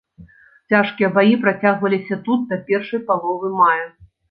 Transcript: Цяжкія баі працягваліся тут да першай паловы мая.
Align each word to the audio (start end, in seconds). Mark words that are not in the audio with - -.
Цяжкія 0.73 1.09
баі 1.17 1.35
працягваліся 1.43 2.19
тут 2.29 2.41
да 2.55 2.61
першай 2.73 3.05
паловы 3.13 3.55
мая. 3.63 3.81